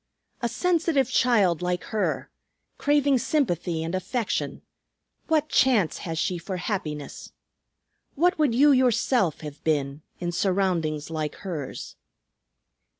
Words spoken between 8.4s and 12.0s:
you yourself have been in surroundings like hers?"